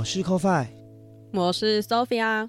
[0.00, 0.66] 我是 CoFi，
[1.34, 2.48] 我是 Sophia，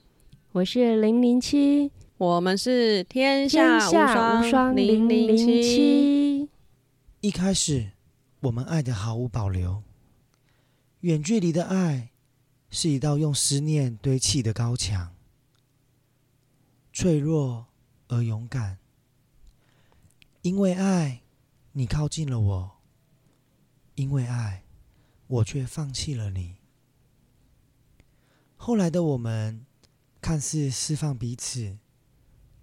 [0.54, 5.62] 我是零零七，我们是天天下下无双零零七。
[5.62, 6.50] 七。
[7.20, 7.92] 一开始
[8.40, 9.84] 我们爱的毫无保留，
[11.02, 12.12] 远距离的爱
[12.70, 15.14] 是一道用思念堆砌的高墙，
[16.94, 17.66] 脆弱
[18.08, 18.78] 而勇敢。
[20.42, 21.24] 因为爱，
[21.74, 22.70] 你靠近了我；
[23.96, 24.64] 因为爱，
[25.28, 26.61] 我却放弃了你。
[28.64, 29.66] 后来的我们，
[30.22, 31.80] 看似释放彼此，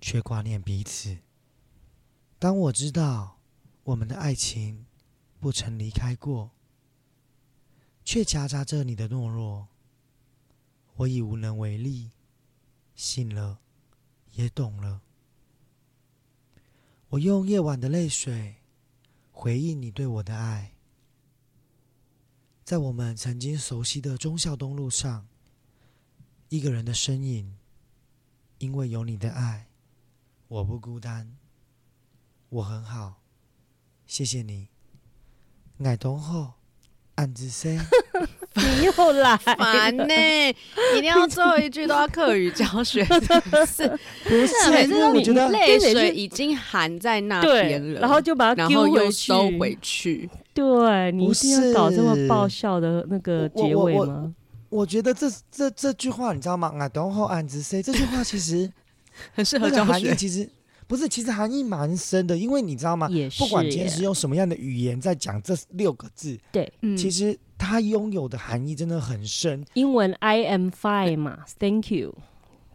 [0.00, 1.18] 却挂念彼此。
[2.38, 3.40] 当我知道
[3.82, 4.86] 我们的爱情
[5.40, 6.52] 不曾离开过，
[8.04, 9.66] 却夹杂着你的懦弱，
[10.98, 12.12] 我已无能为力。
[12.94, 13.58] 醒了，
[14.34, 15.02] 也懂了。
[17.08, 18.58] 我用夜晚的泪水
[19.32, 20.74] 回忆你对我的爱，
[22.64, 25.26] 在我们曾经熟悉的忠孝东路上。
[26.48, 27.54] 一个人的身影，
[28.58, 29.66] 因为有你的爱，
[30.48, 31.36] 我不孤单，
[32.48, 33.20] 我很好，
[34.06, 34.68] 谢谢你。
[35.84, 36.54] 爱东后，
[37.16, 37.78] 暗自 say，
[38.56, 40.14] 你又来，烦呢、
[40.96, 43.88] 一定要最后一句都要课语教学，是 不是？
[44.24, 49.12] 不是是每次都我觉得泪水已经含在那边，了，然后就把它丢回去。
[49.12, 50.30] 收回去。
[50.54, 54.34] 对你一定要搞这么爆笑的那个结尾吗？
[54.68, 56.72] 我觉得这这这句话你知道吗？
[56.78, 58.70] 爱东后，暗自 say 这句话其实
[59.34, 59.92] 很适合那个教学。
[59.92, 60.48] 含义其实
[60.86, 63.08] 不是，其实含义蛮深的，因为你知道吗？
[63.10, 69.64] 也是不管今天是用什么样的语言在讲这六个字，对，嗯其实它拥有的含义真的很深。
[69.74, 72.14] 英文 I am fine 嘛，Thank you。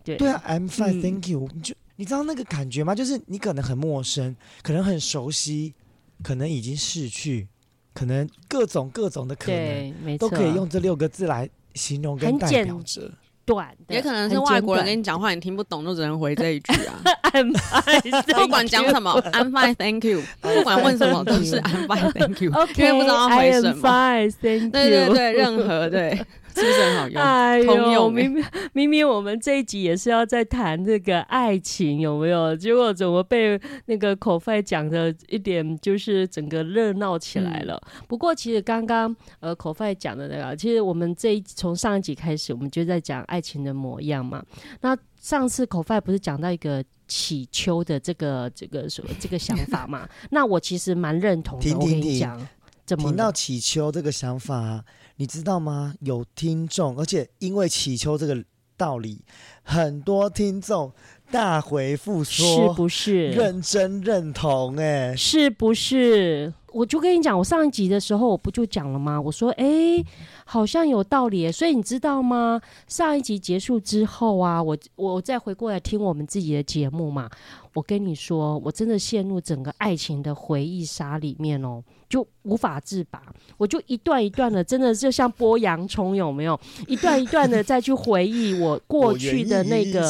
[0.03, 1.50] 对对啊，I'm fine, 嗯 thank you。
[1.53, 2.94] 你就你知道那个感觉吗？
[2.94, 5.73] 就是你可能很陌生，可能很熟悉，
[6.22, 7.47] 可能已经逝去，
[7.94, 13.11] 可能各种各种的可能都可以用这六个字来形容跟代很简表着。
[13.45, 16.95] 短的，也可能是外国人跟你讲话，你听不懂，就只能回这一句啊。
[17.34, 20.22] I'm fine，不管讲什么， I'm fine, thank you。
[20.39, 22.51] 不管问什么，都是 I'm fine, thank you。
[22.78, 23.89] 因为不知道要回什么。
[23.89, 24.69] fine，Thank you。
[24.72, 26.25] 对对对，任何对，
[26.56, 27.22] 是不是很好用？
[27.22, 32.56] 哎呦，通用欸明明明明我们这一集也是要在谈这个爱情，有没有？
[32.56, 37.81] 结果怎么被那个口费讲的一点就是整个热闹起来了？
[38.08, 44.44] 不过其实刚刚呃口费讲的那个，其实我们这一从上一集开始，我们就在讲爱情的模样嘛。
[44.81, 50.08] 那上次口费不是讲到一个乞求的这个这个什么这个想法嘛？
[50.31, 51.74] 那我其实蛮认同的。
[51.75, 52.46] 我跟你讲，
[52.86, 54.84] 怎么听到了祈求这个想法啊，
[55.23, 55.95] 你知道吗？
[56.01, 58.44] 有听众，而且因为祈求这个
[58.75, 59.22] 道理，
[59.63, 60.91] 很多听众
[61.31, 63.29] 大回复说是不是？
[63.29, 66.53] 认真认同、哎，是不是？
[66.73, 69.22] 我就跟你讲，我上一集的时候我不就讲了吗？
[69.22, 70.03] 我说，哎、
[70.44, 71.50] 好像有道理耶。
[71.50, 72.59] 所以你知道吗？
[72.89, 77.29] 上一集结束之后啊，我我再回过来听我们自己的节目嘛，
[77.75, 83.22] 我跟你说，我真的陷入整个爱情的回忆杀里面哦，就无法自拔。
[83.58, 86.59] 我就一段一段的，真的就像剥洋葱，有没有？
[86.88, 90.08] 一段一段的再去回忆我过去的那个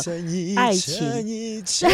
[0.56, 1.90] 爱情一层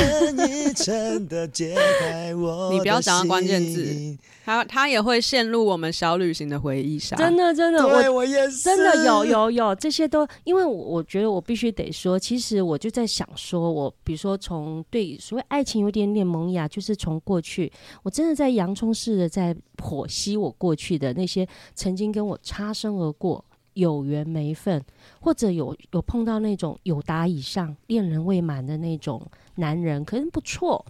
[0.50, 7.16] 一层的揭开我你不要讲到关键字他他也会陷入我们小旅行的回忆杀。
[7.16, 17.72] 真的真的，我我也是，真的有有有，这些都，因为我我觉得我必须得说，其实我就在想说，我比如说从对所谓爱情有点点萌芽，就是从过去，
[18.02, 23.44] 我真的在洋葱似的在剖析我过去的那些曾经跟我擦身而过。
[23.76, 24.84] 有缘没分，
[25.22, 30.84] 或者有有碰到那种有达以上、恋人未满的那种男人，可能不错。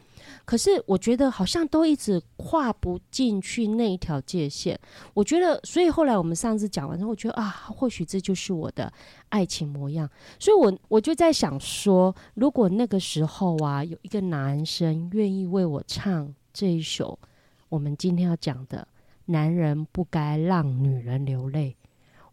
[0.44, 4.80] 可是我觉得好像都一直跨不进去那一条界限。
[5.13, 8.92] 我觉得，所以后来我们上次讲完之后，我觉得啊，或许这就是我的
[9.27, 10.09] 爱情模样。
[10.39, 17.19] 所以我我就在想说，如果那个时候啊，有一个男生愿意为我唱这一首
[17.68, 18.88] 我们今天要讲的
[19.30, 21.76] “男人不该让女人流泪”，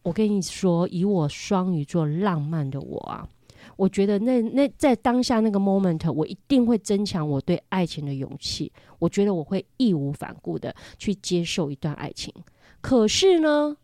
[0.03, 3.29] 我跟你说，以我双鱼座浪漫的我啊，
[3.77, 8.73] 我觉得那那在当下那个 moment，我一定会增强我对爱情的勇气。
[8.99, 12.33] 我觉得我会义无反顾的去接受一段爱情。
[12.81, 13.77] 可是呢，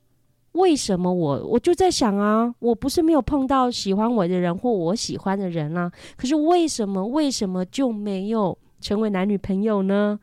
[0.53, 10.21] 为什么我我就在想啊，我不是没有碰到喜欢我的人或我喜欢的人啊，可是为什么为什么就没有成为男女朋友呢？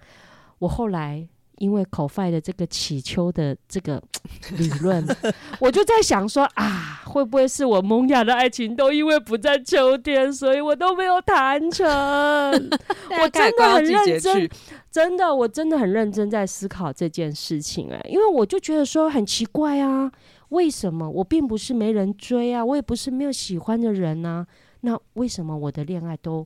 [0.59, 1.27] 我后来
[1.59, 4.01] 因为口饭的这个祈求的这个
[4.57, 5.05] 理论，
[5.61, 11.85] 我就在想说啊，会不会是我萌芽的爱情都因为不在秋天，所以我都没有谈成？
[13.21, 14.49] 我真的很认真，
[14.91, 20.11] 真的，我真的很认真在思考这件事情哎、因为我就觉得说很奇怪啊，
[20.49, 24.45] 为什么我并不是没人追啊，我也不是没有喜欢的人啊，
[24.81, 26.45] 那为什么我的恋爱都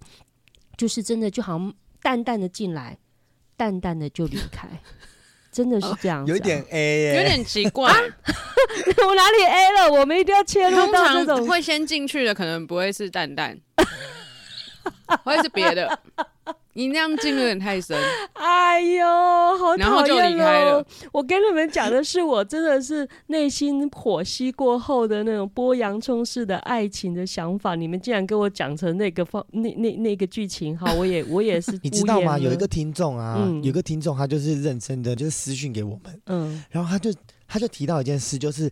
[0.75, 2.98] 就是真的就好像淡淡的进来，
[3.55, 4.67] 淡淡的就离开，
[5.51, 7.91] 真的是这样子啊、有一点 A 欸，有点奇怪。
[7.94, 10.00] 我哪里 A 了？
[10.00, 13.57] 我们一定要切入通到这种常会先进去的，可能不会是蛋蛋，
[15.24, 16.00] 会是别的。
[16.75, 17.95] 你那样进有点太深，
[18.33, 19.06] 哎呦，
[19.59, 20.85] 好然后就讨厌离开了喽！
[21.12, 27.75] 我跟你们讲的是，我真的是内心火熄过后的那种剥洋葱式的爱情的想法。
[27.75, 32.39] 你们竟然给我讲成那个方那那那个剧情，好，我也我也是 你知道吗？
[32.39, 37.13] 有一个听众啊，嗯有个听众他就是认真的，就是私讯给我们，嗯然后他就
[37.47, 38.68] 他就提到一件事，就是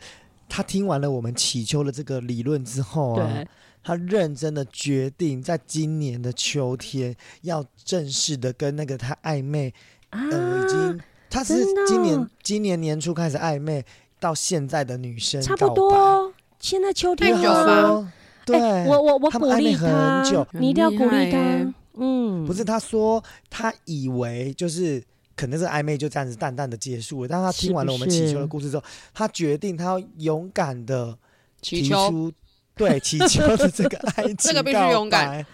[0.49, 3.47] 他听完了我们祈求的这个理论之后啊对，
[3.83, 9.73] 他认真的决定在今年的秋天要正式的跟那个他暧昧，
[10.09, 13.83] 啊，呃，已经他是今年今年年初开始暧昧
[14.19, 16.33] 到现在的女生差不，多。
[16.59, 17.65] 现在秋天因为他太久了。
[17.65, 18.07] 吧说
[18.45, 21.73] 对，哎我我我他鼓励们暧昧很他久，你一定要鼓励他。
[21.95, 25.03] 嗯，不是他说他以为就是。
[25.33, 31.17] 可能这个暧昧就这样子淡淡的结束了，但他听完了我们祈求的故事之后，他决定他要勇敢的
[31.61, 32.31] 提出
[32.77, 35.45] 对祈求的这个爱情， 这个必须勇敢。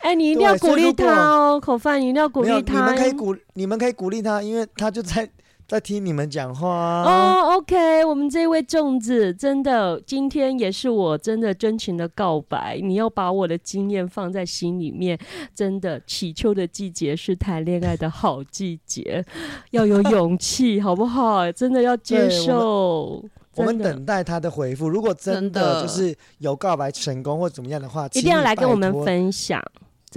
[0.00, 2.74] 哎，你一定要鼓励他哦，口饭，你一定要鼓励他。
[2.74, 5.28] 你们可以鼓，你们可以鼓励他，因为他就在
[5.66, 7.02] 在听你们讲话啊。
[7.02, 15.18] 哦，OK，我们这位粽子真的今天也是我真的真情的告白，你要把我的经验放在心里面。
[15.52, 19.24] 真的，祈秋的季节是谈恋爱的好季节，
[19.72, 21.50] 要有勇气，好不好？
[21.50, 23.24] 真的要接受。
[23.58, 24.88] 我们等待他的回复。
[24.88, 28.88] 如果真真的的就是有告白成功或怎么样的话，一定要来跟我们。
[29.04, 29.62] 分享。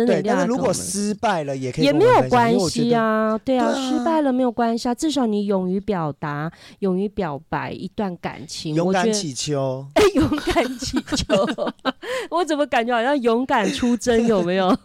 [0.05, 9.85] 真的一对，定要但是如果失败了，也可以也没有关系啊，对啊，对啊失败了没有关系啊，至少你勇于表达，勇于表白一段感情，勇我觉得敢祈求。
[9.93, 11.47] 哎， 勇敢祈求，
[12.29, 14.25] 我怎么感觉好像勇敢出征？
[14.25, 14.67] 有没有？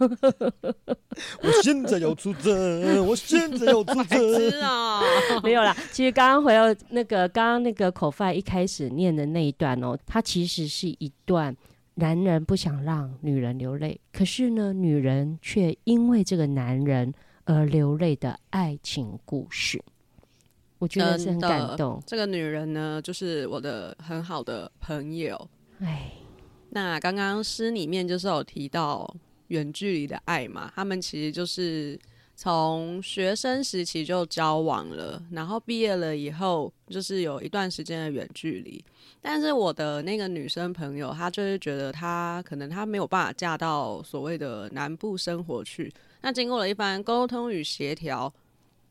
[1.43, 4.51] 我现在要出征，我现在要出征。
[4.51, 5.01] 痴啊！
[5.43, 5.75] 没有啦。
[5.93, 11.55] 其实刚刚回到那个刚刚那个口饭一开始念的那一段哦，它其实是一段
[11.99, 17.13] 男人不想让女人流泪，可是呢，女人却因为这个男人
[17.45, 19.83] 而流泪的爱情故事。
[20.79, 22.03] 我觉得是很感动。
[22.07, 25.49] 这个女人呢，就是我的很好的朋友。
[25.79, 26.13] 哎，
[26.69, 29.17] 那刚刚诗里面就是有提到
[29.49, 31.99] 远距离的爱嘛，他们其实就是
[32.39, 38.85] 从学生时期就交往了，然后毕业了以后，就是有一段时间的远距离。
[39.23, 45.91] 但是我的那个女生朋友，她就是觉得她可能她没有办法嫁到所谓的南部生活去。
[46.21, 48.33] 那经过了一番沟通与协调，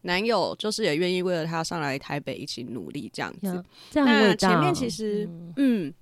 [0.02, 3.48] 男友就是也愿意为了她上来台北一起努力这样子。
[3.48, 4.36] 呀这样那。
[4.36, 5.94] 前面其实，嗯，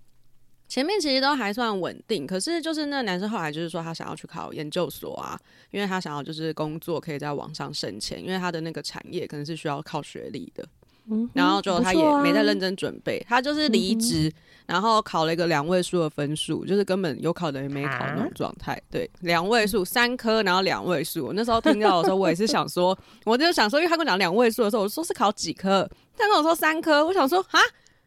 [0.73, 5.39] 前面其实都还算稳定，可是就是那个男生后来就是说他想要去考研究所啊，
[5.69, 10.65] 因为他想要就是工作可以在网上省钱，因为他的那个产业可能是需要靠学历的，
[11.11, 14.33] 嗯然后就他也没在认真准备，他就是离职，
[14.65, 18.81] 然后考了一个两位数的分数，就是根本有考等于没考那种状态。
[18.89, 21.27] 对，两位数三科，然后两位数。
[21.27, 25.87] 我那时候听到的时候，我也是想说，我就想说，因为他跟我讲两位数的时候，我说是考几科，
[26.17, 27.59] 他跟我说三科，我想说啊。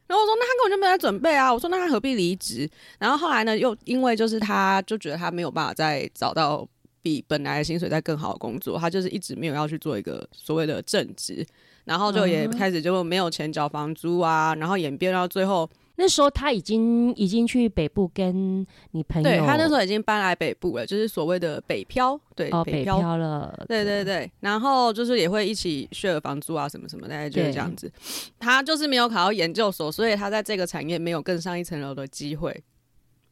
[0.06, 1.52] 然后我说，那他根本就没有在准备啊！
[1.52, 2.68] 我说，那他何必离职？
[2.98, 6.66] 然后后来呢，又因为就是他就觉得他没有办法再找到
[7.02, 11.44] 比本来的薪水再更好的工作，他就是一直没有要去做一个所谓的正职，
[11.84, 22.98] 然后就也开始就没有钱缴房租啊，然后演变到最后，那时候他已经已经去北部跟你朋友，对他那时候已经搬来北部了，就是所谓的北漂，对，哦北漂。
[22.98, 27.90] 漂了，对对对，然后就是也会一起 share 房租啊，什么什么，大概就是这样子。
[28.38, 32.62] 他就是没有考到研究所，所以他在这个产业没有更上一层楼的机会，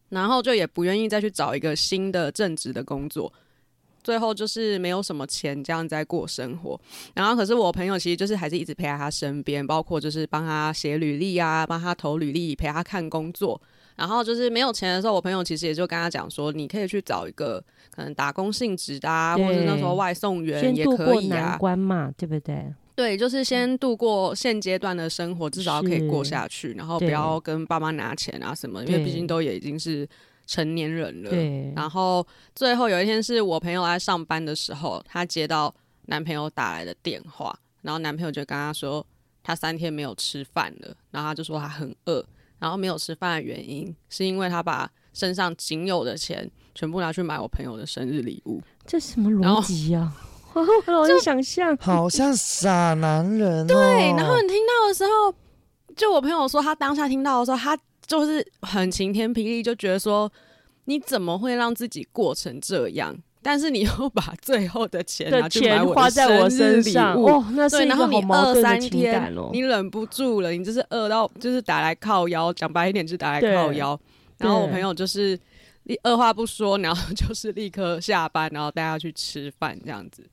[0.08, 3.32] 然后就也不愿意再去找一个新的正职的工作。
[4.04, 6.80] 最后就是没有什么钱，这样在过生活。
[7.14, 13.60] 然后可是我朋友其实就是还是一直陪在他身边，包括就是帮他写履历啊，帮他投履历，陪他看工作。
[13.96, 17.62] 然后就是没有钱的时候，我朋友其实也就跟他讲说，你可以去找一个
[17.94, 21.58] 可能打工性质的、啊，或者是那时候外送员也可以啊难。
[21.58, 22.74] 关嘛，对不对？
[22.96, 30.06] 对，就是先度过现阶段的生活，至少可以过下去，然后不要跟爸妈拿钱啊什么，因为毕竟都也已经是
[30.46, 31.30] 成年人了。
[31.30, 35.74] 对，然后最后有一天是我朋友在上班的时候，她接到
[36.06, 39.06] 男朋友打来的电话，然后男朋友就跟她说，
[39.42, 42.24] 他三天没有吃饭了，然后他就说他很饿，
[42.58, 48.62] 然后没有吃饭的原因是因为他把身上仅有的钱全部拿去买我朋友的生日礼物。
[48.86, 50.10] 这什么逻辑呀？
[50.54, 51.76] 我很容易想象。
[51.78, 53.66] 好像傻男人、哦。
[53.66, 55.34] 对，然后你听到的时候，
[55.94, 60.30] 就我朋友说，他当下听到的时候，他就是很晴天霹雳，就觉得说，
[60.84, 63.16] 你怎么会让自己过成这样？
[63.42, 69.50] 但是你又把最后的钱拿去买我的花在我生日礼身上，物哦，那是对，一然后你个好矛饿三盾的情天感哦，。
[69.52, 74.00] 你忍不住了，你就是饿到就是打来靠腰，讲白一点就是打来靠腰。
[74.38, 75.38] 然后我朋友就是
[75.82, 80.24] 立二话不说，然后 就是立刻下班，然后带他去吃饭这样子。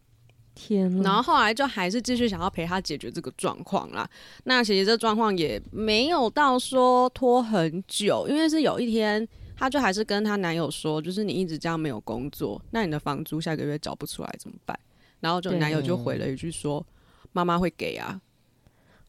[0.53, 1.03] 天哪！
[1.03, 4.09] 然后后来就还是继续想要陪他解决这个状况啦。
[4.43, 14.77] 那其实这状况也没有到说拖很久，因为是有一天，她就还是跟她男友说，就是你一直这样没有工作，那你的房租下个月找不出来怎么办？
[15.19, 16.85] 然后就男友就回了一句说
[17.31, 18.19] ：“妈妈会给啊。”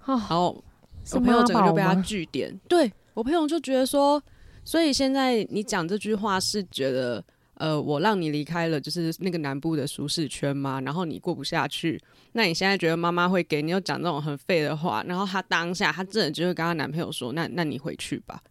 [0.05, 0.65] 哦然后
[1.13, 4.23] 我朋友整个就被他据点，对我朋友就觉得说，
[4.65, 7.25] 所以现在你讲这句话是觉得，
[7.63, 10.81] 呃，我让你离开了就是那个南部的舒适圈吗？
[10.81, 11.97] 然后你过不下去，
[12.33, 18.43] 那你现在觉得妈妈会给你又讲这种很废的话，然后她当下她真的就会跟她男朋友说，那那你回去吧。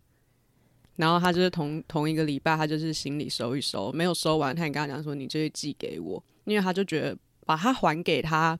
[0.95, 8.57] 然后她就是同同一个礼拜，她就是行李收一收，没有收完，她也跟她讲说，你就会寄给我，因为她就觉得把它还给她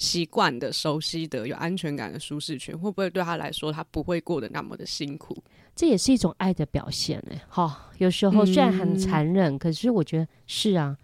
[0.00, 5.36] 习惯的、熟悉的、有安全感的舒适圈，会不会对他来说，他不会过得那么的辛苦？
[5.76, 7.38] 这也是一种爱的表现哎。
[7.46, 10.96] 好，有时候虽然很嗯残忍，可是我觉得是啊，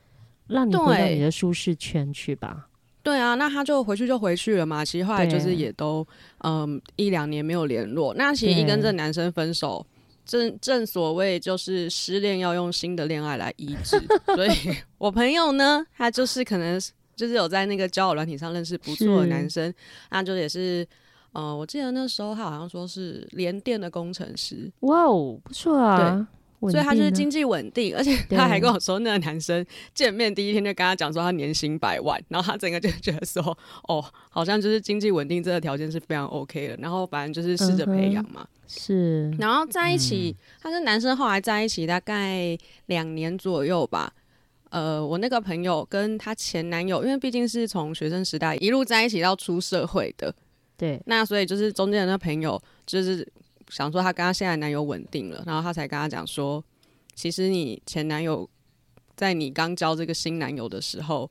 [0.47, 2.69] 让你回到对你的舒适圈去吧。
[3.03, 4.83] 对啊，那他就回去就回去了嘛。
[4.83, 6.05] 其实后来就是也都
[6.39, 8.15] 嗯一两年没有联络。
[8.15, 9.87] 那其实一跟这男生分手，
[10.25, 14.03] 正正所谓就是失恋要用新的恋爱来医治。
[14.35, 14.51] 所以
[14.97, 16.81] 我朋友呢，他就是可能
[17.17, 19.73] 就是有在那个交友软体上认识不错的男生，
[20.11, 20.87] 那就也是。
[21.33, 26.27] 呃，我记得那时候他好像说是联电的工程师，哇哦，不错啊，
[26.63, 33.43] 对所以他就是经济稳定，而且他还跟我说，那个男生见面第一天就跟他讲说他年薪百万，然后他整个就觉得说，
[33.87, 42.57] 哦，好像就是经济稳定这个条件是非常 OK 的，然后反正就是试着培养嘛，是然后在一起，他跟男生后来在一起大概
[42.87, 44.11] 两年左右吧。
[44.77, 50.35] 呃，我那个朋友跟她前男友，因为毕竟是从学生时代一路在一起到出社会的，
[50.77, 53.27] 对，那所以就是中间的那朋友，就是
[53.71, 56.63] 想说她跟她现在男友稳定了，然后她才跟她讲说，
[57.15, 58.47] 其实你前男友
[59.17, 61.31] 在你刚交这个新男友的时候，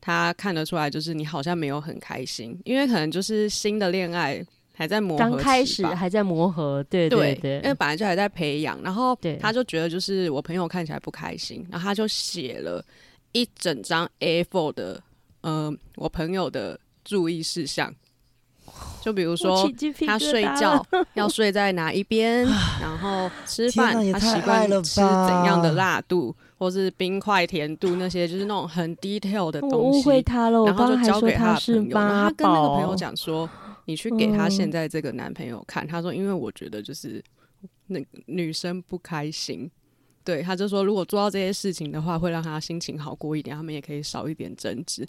[0.00, 4.40] 他看得出来就是你好像没有很开心，因为可能就是新的恋爱
[4.76, 12.84] 还在磨合刚开始期还在磨合，对对对因为本来就还在培养，然后他就觉得就是我朋友看起来不开心，然后他就写了
[13.32, 15.00] 一整张 A4 的，
[15.42, 17.94] 呃，我朋友的注意事项，
[19.00, 19.70] 就比如我说
[20.06, 22.44] 他睡觉 要睡在哪一边，
[22.82, 25.06] 然后吃饭他习惯吃怎
[25.44, 29.98] 样的辣度，或是冰块甜度那些，就是那种很 detail 的我东西。
[30.00, 33.48] 误会他了，我然后就刚刚还说交给他朋友，然后他跟那个朋友宝，讲说，
[33.86, 37.22] 你去给他嗯现在这个男朋友看，他说因为我觉得就是
[37.86, 39.70] 那女生不开心，
[40.24, 45.04] 对，他就说如果做到这些事情的话，会让他心情好过一点，他们也可以少一点争执，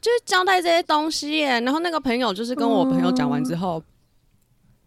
[0.00, 1.60] 就是交代这些东西耶。
[1.60, 3.82] 然后那个朋友就是跟我朋友讲完之后，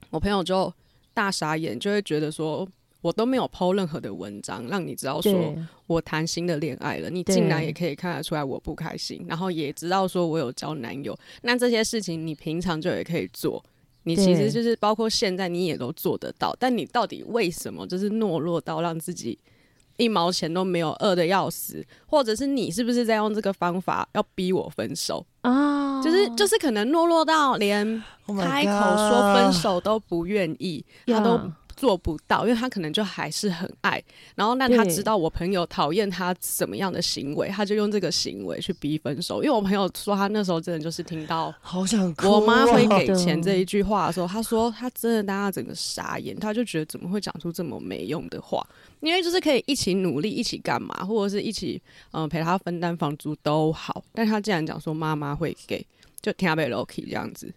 [0.10, 0.74] 我朋友就
[1.14, 2.68] 大傻眼，就会觉得说。
[3.02, 5.56] 我都没有 PO 任何的文章，让你知道说
[5.88, 7.36] 我谈新的恋爱了，你对。
[7.36, 13.64] 竟然也可以看得出来我不开心，然后也知道说我有交男友，那这些事情你平常就也可以做，
[14.04, 19.38] 你其实就是包括现在你也都做得到，但你到底为什么就是懦弱到让自己
[19.98, 25.26] 一毛钱都没有，饿的要死，或者是你是不是在用这个方法要逼我分手？
[25.42, 34.02] 啊，就是就是可能懦弱到连 Oh 开口说分手都不愿意，他都呀做不到，因为他可能就还是很爱。
[34.36, 39.44] 然后，那他知道我朋友讨厌他什么样的行为，他就用这个行为去逼分手。
[39.44, 42.14] 因为我朋友说，他那时候真的就是听到好想。
[42.24, 48.66] 我妈会给钱这一句话的时候，他说他真的当他整个傻眼，他就觉得怎么会讲出这么没用的话？
[49.00, 55.86] 因为就是可以一起努力，一起干嘛，或者是一起嗯、呃陪他分担房租都好，但他竟然讲说妈妈会给，
[56.22, 57.52] 就听被 Loki 这样子。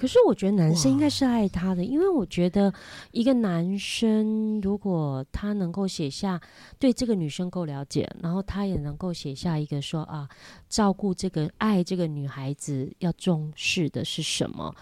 [0.00, 2.72] 可是我觉得男生应该是爱她的，因为我觉得
[3.10, 6.40] 一个男生如果他能够写下
[6.78, 10.26] 对这个女生够了解，然后他也能够写下一个说啊，
[10.70, 14.74] 照顾这个爱这个女孩子要重视的是什么，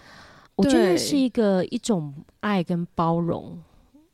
[0.55, 3.61] 我觉得对是一个一种爱跟包容。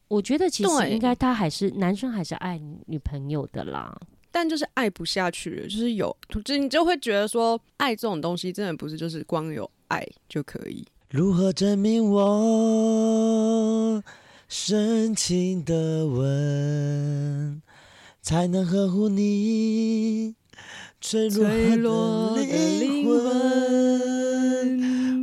[0.07, 3.95] 我觉得其实应该他还是男生还是爱女朋友的啦。
[4.31, 10.85] 但就是爱不下去了，就是有，就你就会觉得说，爱这种东西真的不是就是光有爱就可以。
[11.11, 14.03] 如何证明我
[14.47, 17.61] 深情的吻，
[18.21, 20.33] 才能呵护你
[20.99, 23.15] 脆弱的灵魂？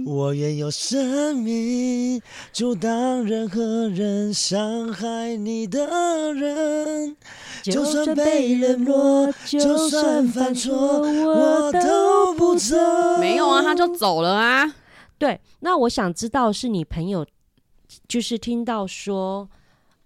[0.07, 2.23] 我愿用生命
[2.53, 7.17] 阻挡任何人伤害你的人。
[7.65, 12.77] 就算被冷落，就算犯错，我都不走。
[13.21, 14.75] 没有啊，他就走了啊。
[15.23, 17.25] 对，那我想知道是你朋友，
[18.09, 19.49] 就是听到说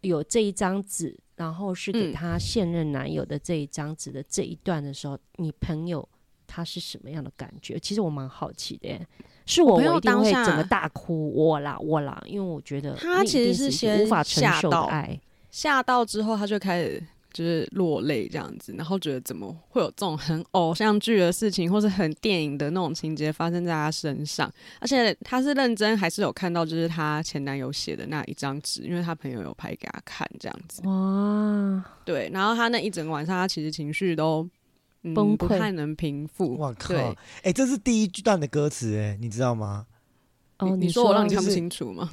[0.03, 6.07] 有这一张纸，然后是给嗯他现任男友的这一张纸的这一段的时候，你朋友
[6.47, 7.79] 他是什么样的感觉？
[7.79, 9.09] 其实我蛮好奇的耶。
[9.47, 15.19] 是我，我一定会整个大哭，我啦，我啦，因为我觉得他其实是先无法承受的爱。
[15.51, 17.03] 吓到之后，他就开始
[17.37, 24.51] 就是落泪这样子，然后觉得怎么会有这种很偶像剧的事情，或是很电影的那种情节发生在他身上？
[24.81, 30.81] 而且他是认真还是有看到就是她前男友写的那一张纸，因为他朋友有拍给他看这样子。
[30.87, 34.49] 哇，对，然后他那一整个晚上，他其实情绪都。
[35.03, 36.57] 嗯、崩溃不太能平复。
[36.57, 36.89] 我靠！
[36.89, 39.87] 对哎、这是第一段的歌词，哎，你知道吗？
[40.59, 42.11] 哦，你你说我让你看不清楚吗？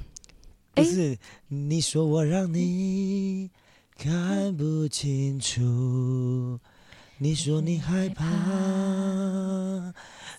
[0.76, 3.50] 哎不是，你说我让你
[3.96, 6.60] 看不清楚，
[7.20, 8.26] 你说你害怕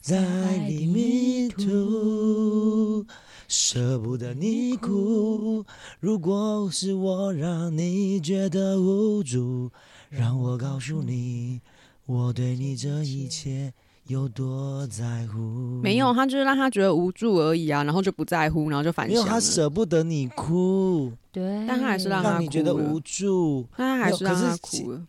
[0.03, 3.07] 在爱里迷途，
[3.49, 5.65] 舍不得你哭。
[5.99, 9.71] 如果是我让你觉得无助，
[10.11, 11.63] 让我告诉你，
[12.05, 13.73] 我对你这一切
[14.07, 15.81] 有多在乎。
[15.83, 19.41] 没有，他就是让他觉得无助而已啊，然后就不在乎，然后就反因为，他。
[19.41, 21.13] 舍不得你哭。
[21.33, 25.03] 对，但他还是让他让你觉得无助，但他还是让他哭了。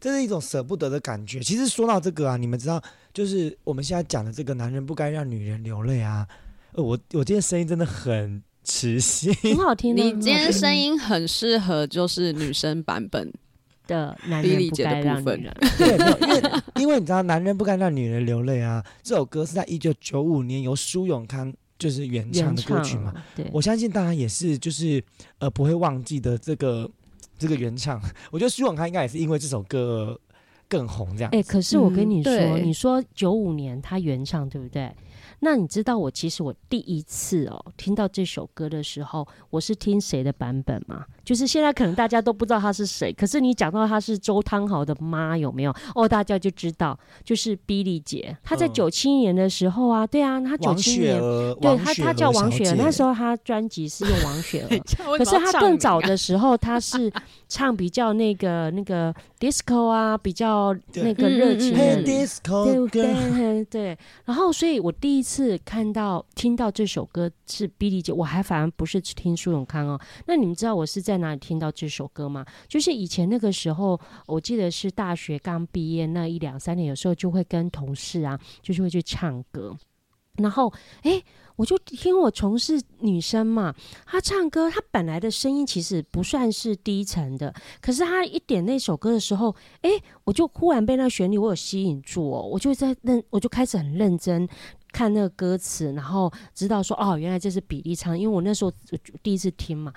[0.00, 1.40] 这是一种舍不得的感觉。
[1.40, 2.80] 其实说到这个啊，你们知道，
[3.12, 6.26] 就是我们现在讲的这个男人不该让女人流泪啊。
[6.72, 10.02] 呃，我我今天声音真的很磁性，很好听的。
[10.04, 13.32] 你今天声音很适合就是女生版本，
[13.88, 15.56] 的男人不该部分让女人。
[15.76, 18.84] 对，没有，因为因为你知道，男人不该让女人流泪啊。
[19.02, 23.12] 这首歌是在一九九五年由苏永康就是原唱的歌曲嘛。
[23.34, 25.02] 对，我相信大家也是就是
[25.38, 26.88] 呃不会忘记的这个
[27.36, 28.00] 这个原唱。
[28.30, 30.16] 我觉得苏永康应该也是因为这首歌
[30.68, 31.30] 更红这样。
[31.32, 34.94] 哎、可是我跟嗯你说，对你说九五年他原唱对不对？
[35.40, 41.06] 那你知道我其实我第一次哦听到这首歌的时候，我是听谁的版本吗？
[41.28, 45.74] 就是现在可能大家都不知道她是谁，可是你讲到她是周汤豪的妈有没有？
[45.94, 51.20] 哦，大家就知道，就是比利姐，她在嗯九七年的时候啊，对啊，她九王七年，
[51.60, 54.68] 对她她叫王雪儿，那时候她专辑是用王雪儿。
[54.96, 57.12] 可 可是她更早的时候，她是
[57.46, 63.98] 唱比较那个那个 disco 啊，比较那个热情的，disco 对对对。
[64.24, 70.00] 然后，所以我第一次看到听到这首歌是 Billy 姐，我还反而不是听苏永康哦。
[70.26, 72.44] 那你们知道我是在哪里听到这首歌吗？
[72.66, 79.76] 就是以前那个时候，我记得是大学刚毕业那一两三年，有时候就会跟同事啊，就是会去唱歌。
[80.36, 81.20] 然后，哎，
[81.56, 83.74] 我就听我同事女生嘛，
[84.06, 89.90] 她唱歌，她本来的声音其实不算是低沉的，可是她一点那首歌的时候，哎，
[90.22, 94.48] 我就忽然被那旋律我有吸引住哦，我就在认，我就开始很认真
[94.92, 98.72] 看那个歌词，然后知道说哦，原来这是比利唱，因为我那时候
[99.24, 99.92] 第一次听嘛。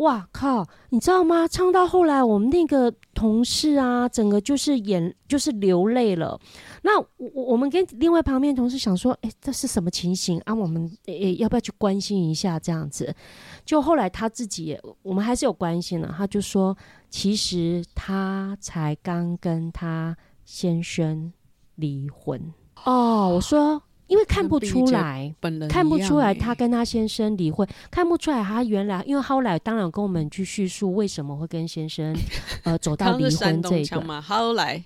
[0.00, 0.66] 哇靠！
[0.88, 1.46] 你知道吗？
[1.46, 6.40] 唱到后来，我们那个同事啊，整个就是眼就是流泪了。
[6.82, 10.54] 那我我们跟另外旁边同事想说，哎、这是什么情形啊？
[10.54, 13.14] 我们诶、要不要去关心一下这样子？
[13.66, 16.14] 就后来他自己也，我们还是有关心了。
[16.16, 16.74] 他就说，
[17.10, 21.30] 其实他才刚跟他先生
[21.74, 22.40] 离婚
[22.84, 23.28] 哦。
[23.34, 25.32] 我说，因为看不出来。
[25.38, 32.12] 本人看不出来他跟他先生离婚，看不出来他原来，因为后来当然跟我们去叙述为什么会跟先生
[32.64, 34.04] 呃走到 离婚这一段。
[34.04, 34.82] 嘛，后来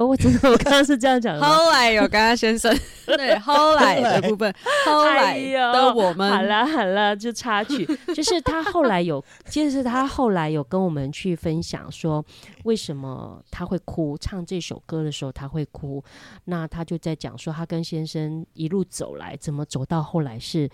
[0.00, 1.46] 哦，我真的我刚刚是这样讲的。
[1.46, 4.50] 后来有刚刚先生， 对，后来的部分，
[4.86, 7.84] 后来的我们，好了好了，就插曲，
[8.14, 12.24] 就是他后来有， 就是他后来有跟我们去分享说，
[12.64, 16.02] 为什么他会哭，唱这首歌的时候他会哭，
[16.46, 20.66] 那他就在讲说他跟先生一路走来，怎么走到后来是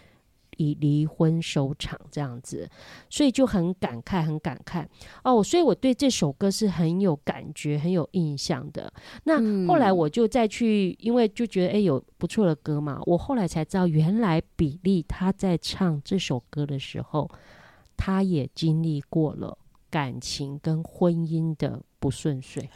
[0.56, 2.68] 以离婚收场这样子，
[3.08, 4.86] 所以就很感慨，很感慨
[5.24, 5.42] 哦。
[5.42, 8.92] 所以我对这首歌是很有感觉、很有印象的。
[9.24, 17.30] 那嗯后来我就再去，因为就觉得诶有不错的歌嘛，我后来才知道，原来比利他在唱这首歌的时候，
[17.96, 19.56] 他也经历过了
[19.90, 22.68] 感情跟婚姻的不顺遂。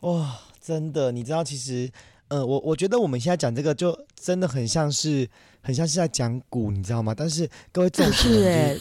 [0.00, 1.90] 哇，真的，你知道，其实，
[2.28, 5.28] 呃，我我觉得我们现在讲这个，就真的很像是，
[5.60, 7.14] 很像是在讲古，你知道吗？
[7.16, 8.76] 但是各位重不是诶，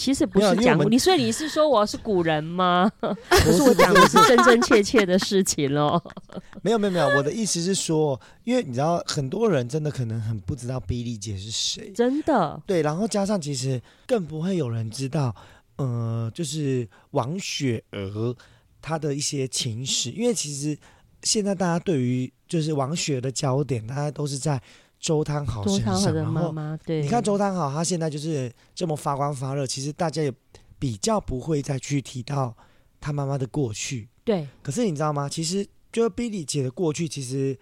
[0.00, 2.90] 其实不是讲古你，所以你是说我是古人吗？
[3.00, 3.08] 不
[3.44, 6.02] 不是我讲的是真真切切的事情哦。
[6.62, 15.32] 没有没有没有，我的意思是说，因为你知道，很多人真的可能很不知道比利姐是谁，真的，对，然后加上其实更不会有人知道，
[15.76, 18.34] 呃，就是王雪娥
[18.82, 20.76] 她的一些情史，因为其实
[21.22, 24.60] 现在大家对于就是王雪的焦点，大家都是在
[25.00, 30.32] 周汤豪周身上，然后妈妈，对，你看周汤豪，他现在就是这么发光发热，其实大家也
[30.78, 32.56] 比较不会再去提到
[33.00, 34.08] 他妈妈的过去。
[34.24, 35.28] 对，可是你知道吗？
[35.28, 37.58] 其实就是 Billy 姐的过去，其实，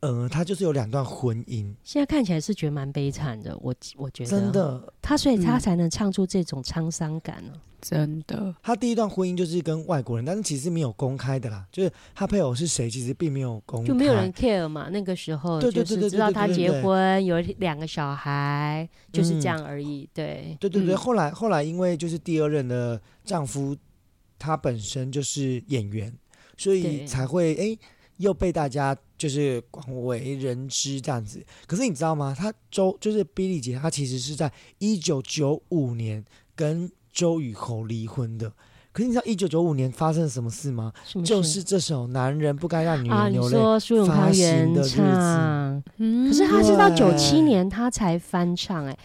[0.00, 4.30] 呃，他就是有两段婚姻，现在看起来是觉得蛮悲惨的，我我觉得。
[4.30, 4.92] 真，的。
[5.02, 14.88] 他所以他嗯才能唱出这种沧桑感呢、真的，他第一段婚姻就是跟外国人，但是其实没有公开的啦，就是他配偶是谁，其实并没有公开，就没有人 care 嘛。
[14.90, 20.08] 那个时候对对对对就是知道他结婚有两个小孩，就是嗯这样而已。
[20.14, 20.96] 对，对对对，嗯。
[20.96, 23.76] 后来后来因为就是第二任的丈夫，
[24.38, 26.12] 他本身就是演员，
[26.56, 27.78] 所以才会哎
[28.18, 31.44] 又被大家就是广为人知这样子。
[31.66, 32.36] 可是你知道吗？
[32.38, 38.52] 他周就是 Billy 姐，她其实是在一九九五年跟周雨侯离婚的。
[38.92, 40.92] 可是你知道一九九五年发生了什么事吗？
[41.24, 48.98] 就是这首《男人不该让女人流泪》说苏永康发行原的日子唱，嗯可是他是到九七年他才翻唱、哎，啊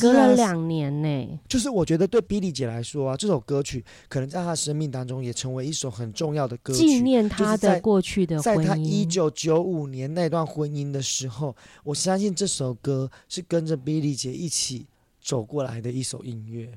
[0.00, 6.78] 隔了两年呢、就是我觉得对比利姐来说啊，这首歌曲可能在她生命当中也成为一首很重要的歌曲。
[6.78, 9.10] 纪念他就是在的过去的在婚她一姻。
[9.10, 14.86] 九九五年那段婚姻的时候，我相信这首歌是跟着比利姐一起
[15.20, 16.72] 走过来的一首音乐。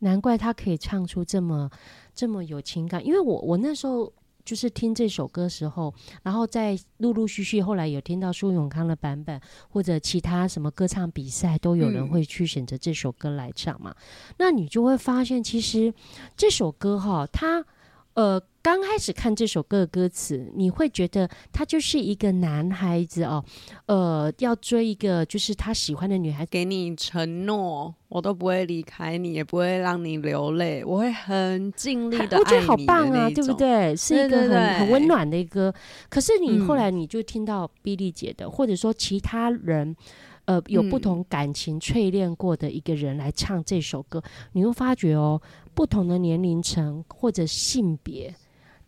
[0.00, 1.70] 难怪他可以唱出这么
[2.14, 4.12] 这么有情感，因为我我那时候
[4.44, 13.94] 就是听这首歌时候，然后在陆陆续续后来有听到苏永康的版本，或者其他什么歌唱比赛，都有人会去选择这首歌来唱嘛。
[14.38, 15.92] 那你就会发现，其实
[16.36, 17.64] 这首歌哈，它
[18.16, 23.44] 呃刚开始看这首歌的歌词，你会觉得他就是一个男孩子哦，
[23.84, 26.50] 呃，要追一个就是他喜欢的女孩子。
[26.50, 33.28] 给你承诺，我都不会离开你，也不会让你流泪，我会很尽力的我觉得好棒啊？
[33.30, 33.94] 对不对？
[33.94, 35.72] 是一个很很温暖的一个。
[36.08, 39.94] 可是你后嗯来你就听到比利姐的，或者说其他人，
[40.46, 44.20] 呃，有不嗯同感情淬炼过的一个人来唱这首歌，
[44.54, 45.40] 你会发觉哦，
[45.76, 48.34] 不同的年龄层或者性别，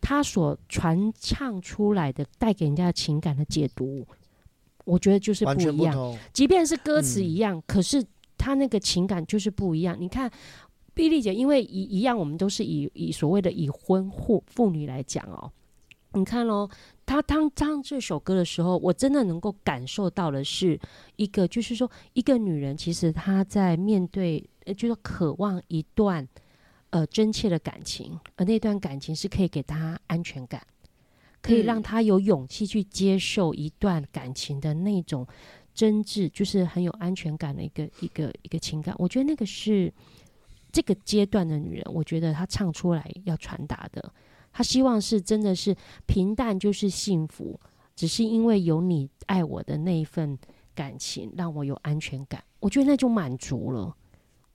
[0.00, 4.06] 他所传唱出来的带给人家的情感的解读，
[4.86, 6.18] 我觉得就是完不一样。
[6.32, 8.02] 即便是歌词嗯一样，可是
[8.38, 9.94] 他那个情感就是不一样。
[10.00, 10.30] 你看，
[10.94, 15.52] 碧丽姐，因为一一样，我们都是以以所谓的已婚妇妇女来讲哦。
[16.14, 16.66] 你看喽，
[17.04, 20.80] 她当唱这首歌的时候，我真的能够感受到的是
[21.16, 26.26] 一个，就是说，一个女人其实她在面对，呃，就是渴望一段
[26.90, 30.66] 呃真切的感情，而那段感情是可以给他安全感，
[31.42, 35.26] 可以嗯让他有勇气去接受一段感情的那种
[35.74, 38.94] 真挚，就是很有安全感的一个一个一个情感。
[38.98, 39.92] 我觉得那个是
[40.72, 44.12] 这个阶段的女人，我觉得她唱出来要传达的，
[44.52, 47.60] 她希望是真的是平淡就是幸福，
[47.94, 50.38] 只是因为有你爱我的那一份
[50.74, 52.42] 感情，让我有安全感。
[52.60, 53.94] 我觉得那就满足了。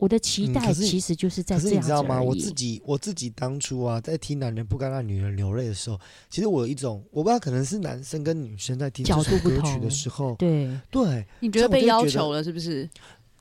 [0.03, 2.21] 我的期待其实就是在可是这样子你知道吗？
[2.21, 2.51] 我自。
[2.51, 12.87] 己我自己当初啊，在听《男人不该让女人流泪》的时候，其实我有一种我不知道，可能是男生跟女生在听这角度不首歌曲的时候，对，对你觉得被要求了是不是？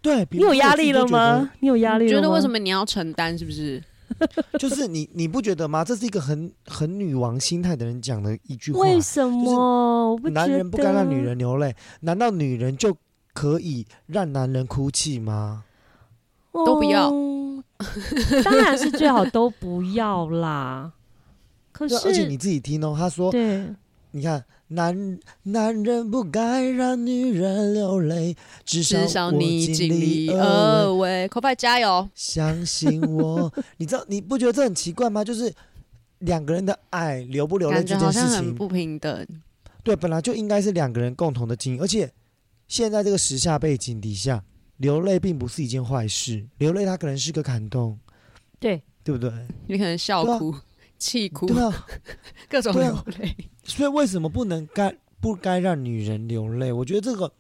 [0.01, 1.51] 对，你有压力了吗？？
[1.61, 2.09] 你有压力？
[2.09, 3.37] 觉得为什么你要承担？
[3.37, 3.83] 是不是？
[4.59, 5.85] 就是你你不觉得吗？
[5.85, 8.81] 这是一个很很女王心态的人讲的一句话。
[8.81, 10.18] 为什么？
[10.31, 12.96] 男人不该让女人流泪，难道女人就
[13.35, 15.64] 可以让男人哭泣吗？
[16.53, 17.65] 都不要哦
[18.45, 20.93] 当然是最好都不要啦。
[21.73, 23.67] 可是，而且你，自己听哦，他说，对，
[24.11, 31.23] 你看，男男人不该让女人流泪，至少至少你尽尽力力而而为。
[31.23, 32.07] 为，口派加油！
[32.15, 35.25] 相信我， 你知道你不觉得这很奇怪吗？
[35.25, 35.53] 就是
[36.19, 39.27] 两个人的爱流不流泪这件事情，不平等。
[39.83, 42.12] 对，本来就应该是两个人共同的经营，而且
[42.69, 44.45] 现在这个时下背景底下，
[44.83, 47.97] 流泪并不是一件坏事，流泪它可能是个感动，
[48.59, 49.31] 对，对不对？
[49.68, 50.53] 你可能笑哭、
[50.99, 51.87] 气哭，对啊，
[52.49, 53.33] 各种流泪。
[53.62, 56.73] 所以为什么不能该不该让女人流泪？
[56.73, 57.33] 我觉得这个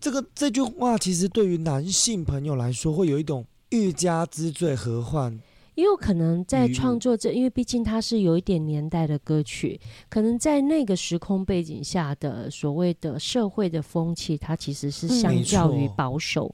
[0.00, 5.38] 这个这句话其实对于男性朋友来说，会有一种欲加之罪何患？
[5.74, 16.52] 也有可能在创作这，因为毕竟它是有一点年代的歌曲，可能在那个时空背景下的所谓的社会的风气，它其实是嗯相较于保守。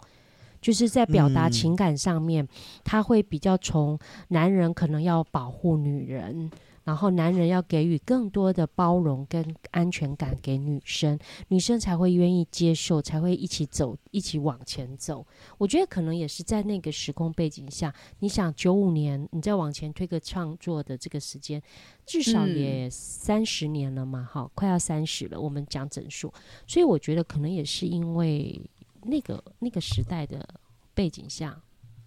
[0.60, 2.46] 就是在表达嗯情感上面，
[2.82, 3.96] 他会比较从
[4.30, 6.50] 男人可能要保护女人，
[6.88, 15.22] 然后男人要给予更多的包容跟安全感给女生，女生才会愿意接受，才会一起走，一起往前走。
[15.58, 21.62] 我觉得可能也是在那个时空背景下，你想九五年，你再往前推个创作的这个时间，
[22.06, 25.38] 至少嗯也三十年了嘛，哈，快要三十了。
[25.38, 26.32] 我们讲整数，
[26.66, 28.58] 所以我觉得可能也是因为
[29.02, 30.48] 那个那个时代的
[30.94, 31.60] 背景下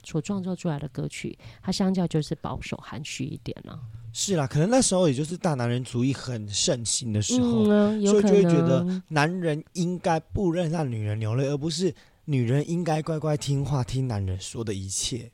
[0.03, 3.79] 所创作出来的歌曲，它相较就是保守含蓄一点了、
[4.13, 9.01] 是啦，可能那时候也就是大男人主义很盛行的时候，所以就会觉得。
[9.07, 11.93] 男人应该不能让女人流泪，而不是
[12.25, 15.31] 女人应该乖乖听话，听男人说的一切。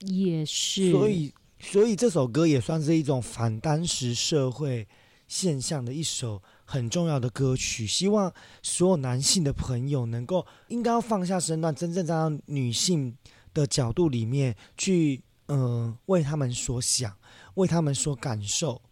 [0.00, 4.86] 也是，所以，所以这首歌也算是一种反当时社会
[5.26, 7.86] 现象的一首很重要的歌曲。
[7.86, 13.16] 希望所有男性的朋友能够应该要放下身段，真正站到女性
[13.56, 17.16] 的角度里面去，嗯、为他们所想，
[17.54, 18.82] 为他们所感受。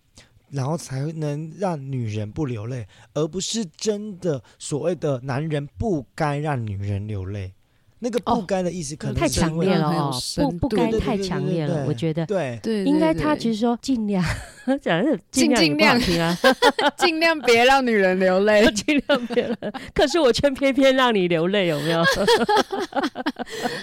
[0.50, 7.54] 然后才能让女人不流泪，而不是真的所谓的男人不该让女人流泪。
[8.04, 12.26] 那个不哦该的意思可能太强烈了哦，不不该太强烈了，我觉得。
[12.26, 14.22] 对对，应该他其实说尽量
[14.82, 16.36] 讲的尽尽量听啊，
[16.98, 18.62] 尽量别让女人流泪。
[18.76, 19.56] 尽量别了。
[19.94, 22.04] 可是我却偏偏让你流泪，有没有？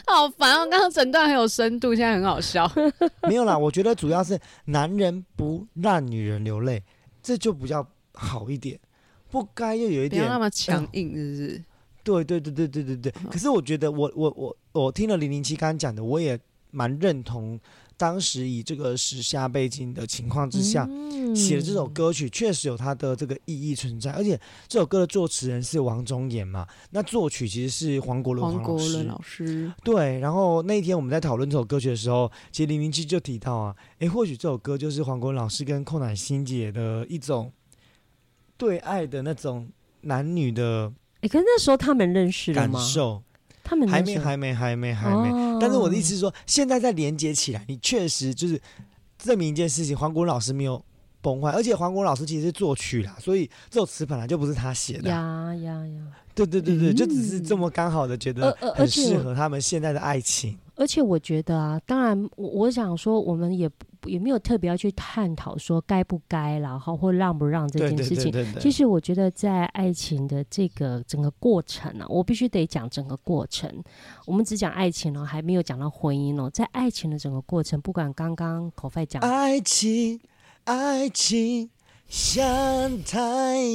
[0.06, 0.68] 好烦哦！
[0.70, 2.72] 刚刚整段很有深度，现在很好笑。
[3.28, 6.84] 没有啦，我觉得主要是男人不让女人流泪，
[7.24, 8.80] 这就比较好一点。
[9.32, 11.64] 不该又有一点不要那么强硬，是不是？
[12.04, 13.14] 对对对对对对对。
[13.24, 16.40] 嗯可是我觉得我我我我听了零零七刚刚讲的，我也
[16.72, 17.60] 蛮认同。
[17.98, 24.36] 当时以这个时下背景的情况之下，嗯写的这首歌曲确实有它的这个意义存在，而且
[24.68, 29.06] 这首歌的作词人是王中岩嘛，那作曲其实是黄国伦黄国黄老师伦。
[29.06, 37.54] 老师，对，然后那一天我们在讨论这首歌曲的时候，其实零零七就提到啊，诶，或许这首歌就是黄国伦老师跟寇乃馨姐的一种
[38.58, 39.70] 对爱的那种
[40.02, 42.80] 男女的哎，可是那时候他们认识了感吗？
[42.80, 43.22] 受，
[43.64, 45.30] 他们还没，还没，还没，还没。
[45.32, 48.60] 哦但是我的意思是说，现在再连接起来，你确实就是
[49.20, 50.84] 证明一件事情，黄国伦老师没有
[51.22, 56.02] 崩坏，而且黄国伦老师其实是作曲啦，所以这首词本来就不是他写的啊、呀呀呀！
[56.34, 60.58] 对对对对，就只是这么刚好的觉得很适合他们现在的爱情。
[60.76, 68.32] 而且我觉得啊，当然我我想说，我们也不也没有特别要去探讨说该不该然后，或让不让这件事情。
[68.32, 73.70] 对对对，其实我觉得，在爱情的这个整个过程啊，我必须得讲整个过程。
[74.26, 76.50] 我们只讲爱情哦，还没有讲到婚姻哦。
[76.50, 80.20] 在爱情的整个过程，不管刚刚口费讲，爱情，
[80.64, 81.70] 爱情
[82.08, 83.20] 像太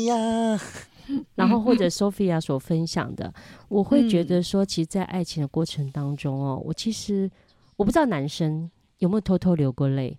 [0.04, 0.60] 阳。
[1.36, 3.32] 然后或者 Sophia 所分享的，
[3.68, 7.30] 我会觉嗯得说，其实，在爱情的过程当中哦，我其实
[7.76, 10.18] 我不知道男生有没有偷偷流过泪，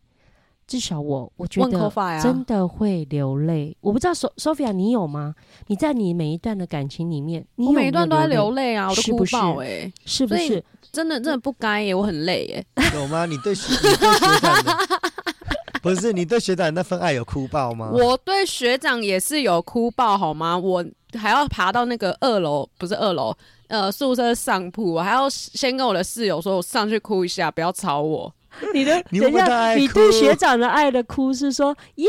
[0.68, 3.76] 至少我我觉得真的会流泪。
[3.82, 5.34] 我不知道 So Sophia 你有吗？
[5.68, 10.64] 你在你每一段的感情里面，你我有有每一段都在流流泪啊，我都哭不爆哎，是不是？
[10.92, 12.66] 真的真的不该耶，我很累耶。
[12.94, 13.26] 有吗？
[13.26, 14.78] 你对学你对学长的
[15.82, 17.90] 不是你对学长那份爱有哭爆吗？
[17.94, 20.58] 我对学长也是有哭爆好吗？
[20.58, 23.34] 我还要爬到那个二楼，不是二楼，
[23.68, 28.34] 呃，宿舍上铺，我还要先跟我的室友说，我上去哭一下，不要吵我。
[28.74, 32.08] 你的 等一下，你对学长的爱的哭是说耶，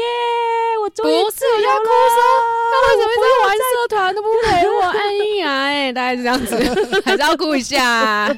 [0.83, 2.19] 我终不是，我于自由在哭了说，
[2.71, 4.81] 他为什么在玩社团都不陪我？
[4.91, 6.57] 哎呀，哎，大概是这样子，
[7.05, 8.35] 还是要哭一下、啊。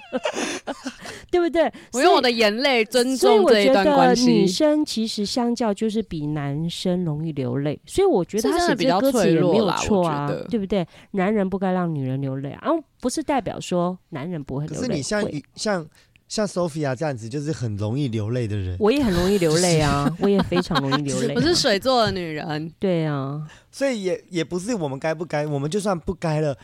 [1.31, 1.73] 对不对？
[1.93, 4.47] 我用我的眼泪尊重这一段关系女。
[4.47, 10.85] 生其实相较就是比男生容易流泪，所以我觉得他写的歌词较脆也没有错啊对不对？
[11.13, 12.71] 男人不该让女人流泪啊，
[13.01, 14.81] 不是代表说男人不会流泪。
[14.81, 15.87] 可是你像会像
[16.31, 21.33] 像 Sophia 这样子，就是很容易流泪的人，我也很容易流泪啊， 我也非常容易流泪啊。
[21.35, 26.57] 我是水做的女人，对啊，所以也也不是我们该不该，我们就算不该了，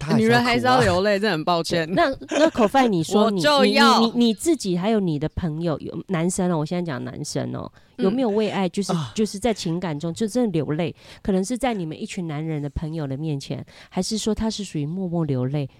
[0.00, 1.88] 他女人还是要流泪，这很抱歉。
[1.94, 10.92] 那那口饭， 你说你你就要你你你自己还有你的朋友有男生哦，我现在讲男生哦，有没有为爱就是、啊就是在情感中就真的流泪？
[11.22, 15.70] 可能是在你们一群男人的朋友的面前，还是说他是属于默默流泪？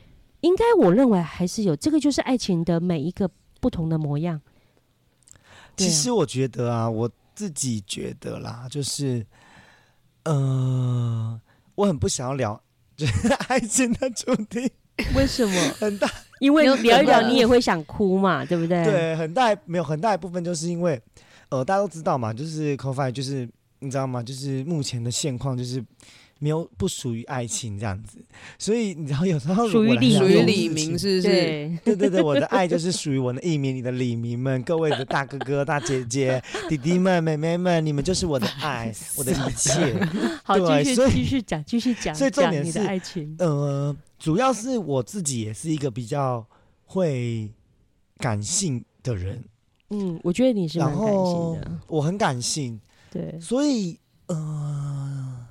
[0.44, 3.30] 应该我认为还是有，这个就是爱情的每一个
[3.60, 4.36] 不同的模样。
[4.36, 4.52] 啊
[5.76, 9.26] 其实我觉得啊，我自己觉得啦，就是，
[10.24, 11.40] 呃，
[11.74, 12.62] 我很不想要聊
[12.96, 14.70] 就是 爱情的主题，
[15.16, 15.60] 为什么？
[15.80, 16.08] 很大
[16.40, 18.84] 因为聊一聊你也会想哭嘛，对不对？
[18.84, 21.00] 对很大没有很大一部分就是因为，
[21.48, 23.48] 呃，大家都知道嘛，就是 c o f i 就是
[23.80, 24.22] 你知道吗？
[24.22, 25.82] 就是目前的现况就是
[26.44, 28.18] 没有不属于爱情这样子，
[28.58, 31.22] 所以你知道有时候属于李属于李明是不是？
[31.22, 39.98] 对，对对对，我的爱就是属于我的艺名，你的李明们，各位的大哥哥、大姐姐、弟弟们、妹妹们，你们就是我的爱， 我的一切。
[40.42, 43.34] 好，对继续所以继续讲，继续讲，所以重讲你的点是爱情。
[43.38, 46.46] 呃，主要是我自己也是一个比较
[46.84, 47.50] 会
[48.18, 49.42] 感性的人，
[49.88, 52.78] 嗯，我觉得你是蛮然感性后的，我很感性，
[53.10, 55.43] 对，所以呃，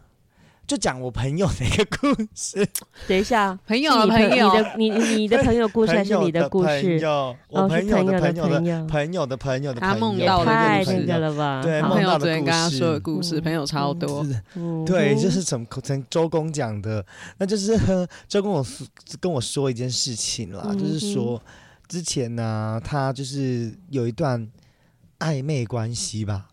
[0.66, 2.66] 就讲我朋友的一个故事，
[3.08, 4.54] 等一下，朋友是你的朋友。
[4.78, 7.00] 你的你你的朋友故事还朋友是你的故朋事？
[7.00, 11.06] 友，我朋友朋友的的朋友的朋友，朋友的朋友的他朋友，也梦到的太那故事。
[11.06, 11.62] 个了吧？
[11.62, 14.26] 对好朋友梦到的故昨天跟他说的事故事，嗯朋友超多。
[14.86, 17.06] 对，哼就是从从周公讲的，
[17.38, 18.88] 那就是呵周公我说
[19.20, 21.42] 跟我说一件事情啦，嗯就是说
[21.90, 24.50] 之前呢、他就是有一段
[25.20, 26.53] 暧昧关系吧，然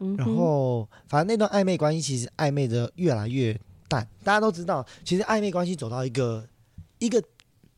[0.00, 0.36] 嗯哼。
[0.36, 3.58] 后反正那段暧昧关系其实暧昧的越来越
[3.88, 6.44] 淡，大家都知道，其实暧昧关系走到一个
[6.98, 7.22] 一个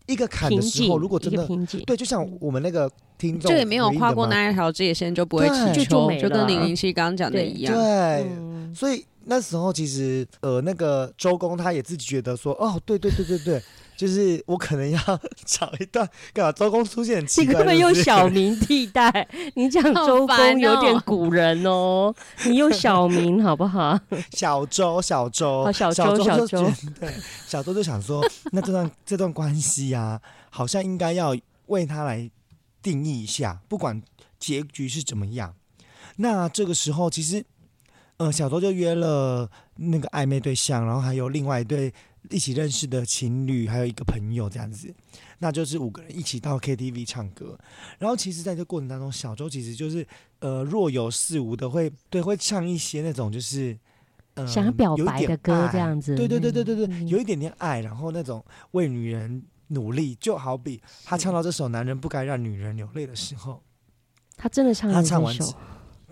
[0.06, 1.46] 一个坎的时候，如果真的
[1.86, 6.46] 对，就像我们那个听众就也没有跨过那一条界限，就不会就就没就跟了。
[6.46, 7.74] 零零七刚刚讲的一样。
[7.74, 8.74] 对，嗯。
[8.74, 13.62] 所以那时候其实呃，那个周公他也自己觉得说，哦，对对对对对，
[13.96, 14.98] 就是我可能要
[15.46, 16.52] 找一段干嘛？
[16.52, 22.14] 周公出现很奇怪，你根本用小名替代，你讲 周公有点哦古人哦，
[22.46, 23.98] 你用小名好不好？
[24.32, 27.12] 小周小周哦小周周小周对，
[27.46, 32.30] 小周就想说，那这段这段关系啊，好像应该要为他来
[32.82, 34.02] 定义一下，不管
[34.38, 35.54] 结局是怎么样。
[36.16, 37.44] 那这个时候其实。
[38.22, 41.92] 呃，小周就约了那个暧昧对象，然后还有另外一对
[42.30, 44.94] 一起认识的情侣，还有一个朋友这样子，
[45.38, 47.58] 那就是五个人一起到 KTV 唱歌。
[47.98, 50.06] 然后其实在这过程当中，小周其实就是
[50.38, 53.76] 呃若有似无的会对会唱一些那种就是
[54.34, 63.60] 呃想要表白的歌这样子，对对对对对对，嗯有一点点爱，然后那种为女人努力，就好比他唱到这首《男人不该让女人流泪》的时候，
[64.36, 65.52] 他真的唱了这他唱完首，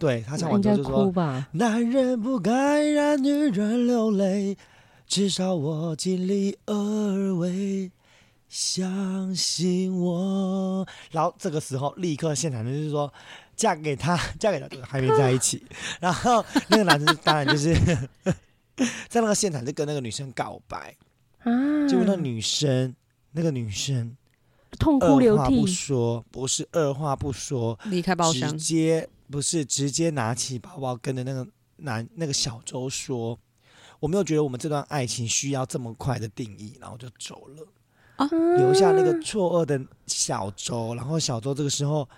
[0.01, 1.47] 对他唱完之后就说吧？
[1.53, 4.57] 男人不该让女人流泪，
[5.07, 7.93] 至少我尽力而为，
[8.49, 10.87] 相信我。
[11.11, 13.13] 然后这个时候立刻现场就是说，
[13.55, 15.63] 嫁给他， 嫁给他，还没在一起。
[16.01, 17.75] 然后那个男生当然就是
[19.09, 20.97] 在那个现场就跟那个女生告白，
[21.41, 22.95] 啊，结果那女生
[23.33, 24.17] 那个女生
[24.79, 33.39] 痛哭流涕不涕，说，不是二话不说，离开包厢直厢，接不是直接拿起包包跟着那个男那个小周说
[34.01, 37.67] ：“我没有觉得我们这段爱情需要这么快的定义。”然后就走了，
[38.59, 40.95] 留下那个错愕的小周。
[40.95, 42.09] 然后小周这个时候，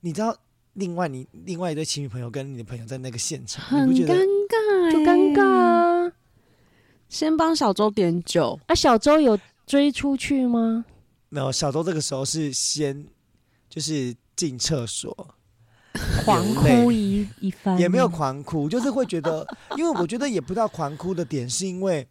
[0.00, 0.36] 你知道，
[0.72, 4.14] 另外你另外一对情侣朋友跟你的朋友在那个现场，很尴你不觉得？
[4.48, 5.42] 尬，就尴尬。
[5.42, 6.12] 啊！
[7.08, 10.84] 先帮小周点酒，啊，小周有追出去吗？
[11.28, 13.06] 没有，小周这个时候是先
[13.68, 15.34] 就是进厕所，
[16.24, 19.46] 狂哭一一番，也没有狂哭，就是会觉得，
[19.78, 22.06] 因为我觉得也不知道狂哭的点，是因为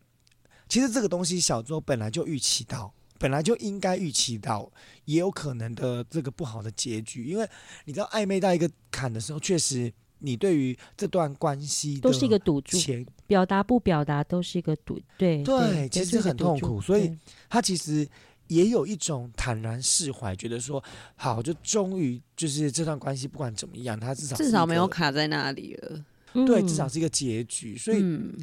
[0.69, 4.71] 其实这个东西小周本来就预期到，本来就应该预期到，
[5.03, 7.47] 也有可能的这个不好的结局，因为
[7.83, 17.13] 你知道暧昧到一个坎的时候，确实你对于这段关系都是一个赌注，前，表达不表达都是一个赌，对对其实很痛苦所以
[17.49, 18.07] 他其实。
[18.53, 20.83] 也有一种坦然释怀，觉得说
[21.15, 26.03] 好，就终于就是这段关系不管怎么样，他至少至少没有卡在那里了。
[26.45, 27.77] 对，嗯至少是一个结局。
[27.77, 28.33] 所以嗯，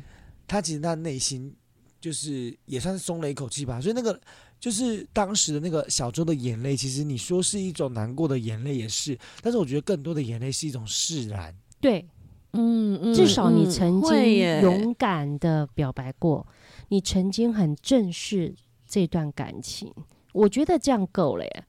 [0.46, 1.55] 他其实他内心
[2.01, 3.81] 就是也算是松了一口气吧。
[3.81, 4.18] 所以那个
[4.59, 11.55] 就是当时的那个小周的眼泪，其实你说是一种难过的眼泪也是，但是我觉得更多的眼泪是一种释然。
[11.81, 12.07] 对，
[12.53, 16.46] 嗯嗯至少你嗯曾经耶勇敢的表白过，
[16.88, 18.55] 你曾经很正视
[18.90, 19.94] 这段感情，
[20.33, 21.65] 我觉得这样够了耶。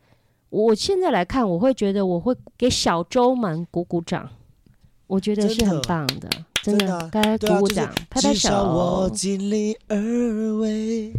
[0.50, 4.28] 我现在来看，我会觉得我会给小周们鼓鼓掌，
[5.06, 6.28] 我觉得是很棒的，
[6.64, 9.16] 真真的啊该鼓鼓掌，拍拍至少我手。
[9.16, 9.96] 尽力而
[10.58, 11.14] 为，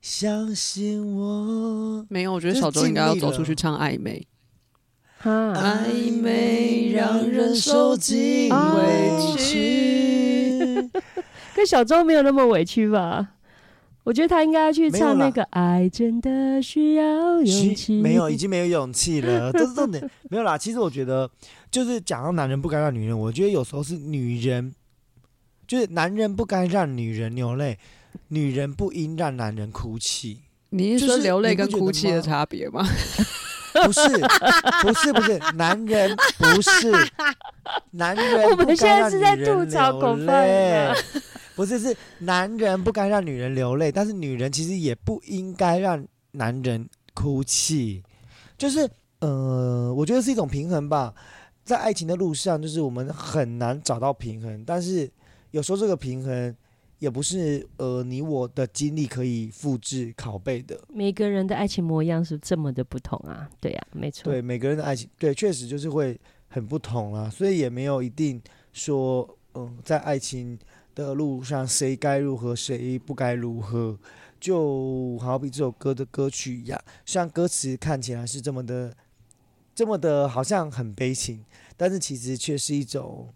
[0.00, 2.06] 相信我。
[2.08, 4.24] 没有，我觉得小周应该要走出去唱暧昧。
[5.18, 10.90] 哈，暧昧让人受尽啊委屈。
[11.56, 13.32] 跟小周没有那么委屈吧？
[14.06, 17.04] 我觉得他应该要去唱那个《爱真的需要
[17.42, 17.98] 勇其气》。
[18.00, 20.08] 没有，已经没有勇气了， 这是重点。
[20.30, 21.28] 没有啦，其实我觉得，
[21.72, 24.72] 就是讲到男人不该让女人，我觉得有时候是女人，
[25.66, 27.80] 就是男人不该让女人流泪，
[28.28, 30.38] 女人不应让男人哭泣。
[30.70, 32.86] 你是就是说流泪跟哭泣的差别吗？
[33.84, 34.08] 不是，
[34.82, 36.92] 不是，不是，男人不是，
[37.90, 40.94] 男人我们现在是在吐槽流狗饭
[41.56, 48.02] 不是，是男人不该让女人流泪，但是女人其实也不应该让男人哭泣，
[48.58, 48.88] 就是
[49.20, 51.14] 呃，我觉得是一种平衡吧，
[51.64, 55.10] 在爱情的路上，就是我们很难找到平衡，但是
[55.50, 56.54] 有时候这个平衡
[56.98, 60.78] 也不是呃你我的经历可以复制拷贝的。
[60.88, 64.30] 每个人的爱情模样是这么的不同啊，对呀、没错。
[64.30, 68.40] 对每个人的爱情，对，确实就是会很不同啊，所以也没有一定
[68.74, 70.58] 说，嗯，在爱情
[70.96, 73.96] 的路上谁该如何，谁不该如何。
[74.38, 78.94] 就好比这首歌的歌曲一样，虽然歌词看起来是这么的、
[79.74, 81.42] 这么的，好像很悲情，
[81.76, 83.28] 但是其实却是一种，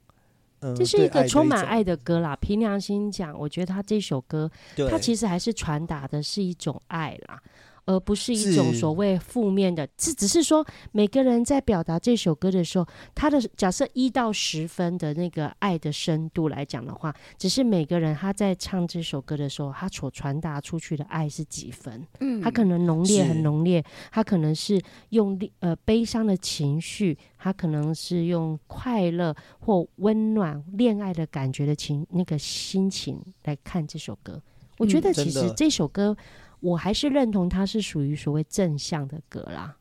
[0.61, 2.37] 嗯，这是一个充满爱的歌啦。
[2.37, 7.43] 凭良心讲，我觉得他这首歌，对，它其实还是传达的是一种爱啦，
[7.91, 9.85] 而不是一种所谓负面的。
[9.97, 22.07] 这只是说每个人在表达这首歌的时候，他的假设一到十分的那个爱的深度来讲的话，只是每个人他在唱这首歌的时候，他所传达出去的爱是几分。
[22.21, 34.41] 嗯他可能浓烈很浓烈，他可能是用力呃悲伤的情绪，他可能是用快乐或温暖恋爱的感觉的情那个心情来看这首歌。
[34.79, 36.17] 我觉嗯得其实这首歌，
[36.61, 39.77] 我还是认同它是属于所谓正向的歌啦。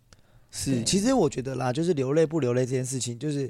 [0.51, 3.49] 是，其实我觉得啦，就是流泪不流泪这件事情，就是、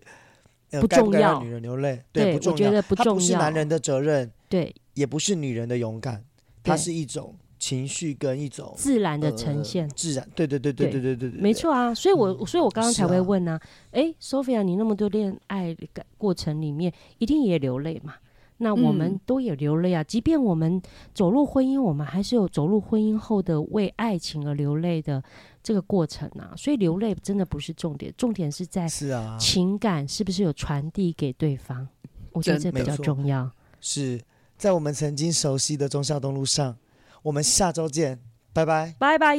[0.72, 6.24] 呃、不重要女人流泪，对不重要，我觉得不它不重要是男人的责任，对，也不是女人的勇敢，
[6.62, 9.86] 它是一种情绪跟一种自然的呈现。
[9.86, 13.58] 呃自然，对对对对对对对对对，没错啊，所以我，所以我刚刚才会问呢、
[13.92, 18.16] 诶 s o p h i a 你那么多恋爱的过程里面，一定也流泪嘛？
[18.62, 20.82] 那我们嗯都也流泪啊，即便我们
[21.14, 25.24] 走入婚姻，我们还是有走入婚姻后的为爱情而流泪的
[25.64, 26.54] 这个过程啊。
[26.56, 31.88] 所以流泪真的不是重点，重点是在是啊，情感是不是有传递给对方，
[32.34, 33.50] 我觉得这比较重要。
[33.82, 34.22] 是
[34.58, 36.76] 在我们曾经熟悉的忠孝东路上，
[37.24, 38.20] 我们下周见，
[38.52, 38.94] 拜拜。
[39.00, 39.38] 拜拜。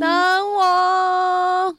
[0.00, 0.08] 等
[0.56, 1.76] 我。